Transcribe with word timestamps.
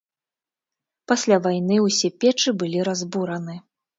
Пасля 1.11 1.37
вайны 1.45 1.77
ўсе 1.87 2.09
печы 2.23 2.49
былі 2.63 2.79
разбураны. 2.91 3.55